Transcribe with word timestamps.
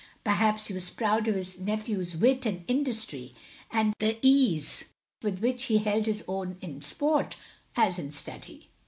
Perhaps 0.23 0.65
he 0.65 0.73
was 0.73 0.89
proud 0.89 1.27
of 1.27 1.35
his 1.35 1.59
nephew's 1.59 2.17
wit 2.17 2.47
and 2.47 2.63
industry, 2.67 3.35
and 3.69 3.93
the 3.99 4.17
ease 4.23 4.85
with 5.21 5.41
which 5.41 5.65
he 5.65 5.77
held 5.77 6.07
his 6.07 6.23
own 6.27 6.57
in 6.59 6.81
sport 6.81 7.35
as 7.75 7.99
in 7.99 8.09
study. 8.09 8.71